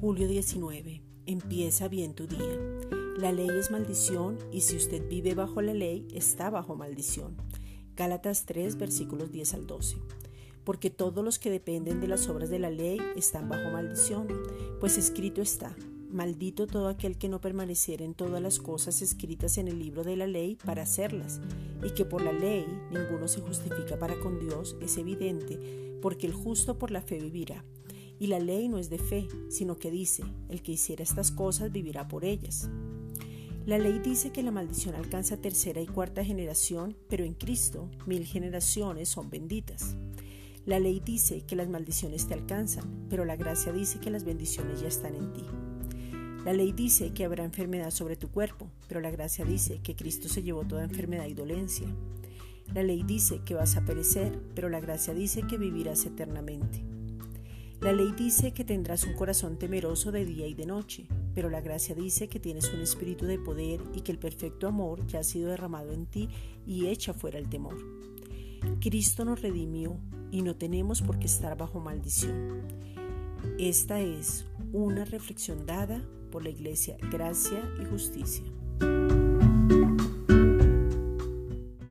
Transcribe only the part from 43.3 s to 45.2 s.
gracia dice que las bendiciones ya están